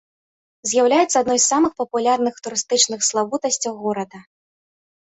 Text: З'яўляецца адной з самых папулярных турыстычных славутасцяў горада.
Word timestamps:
З'яўляецца 0.69 1.13
адной 1.23 1.39
з 1.43 1.51
самых 1.53 1.71
папулярных 1.83 2.35
турыстычных 2.49 2.99
славутасцяў 3.11 3.73
горада. 3.85 4.29